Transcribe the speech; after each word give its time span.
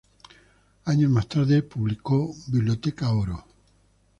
Años 0.85 1.11
más 1.11 1.27
tarde 1.27 1.57
se 1.57 1.61
publicó 1.61 2.33
"Biblioteca 2.47 3.11
Oro. 3.11 3.45